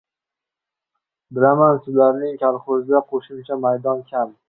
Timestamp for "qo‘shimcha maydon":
3.15-4.07